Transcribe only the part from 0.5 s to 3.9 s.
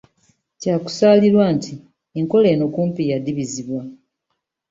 Kyakusaalirwa nti enkola eno kumpi yadibizibwa.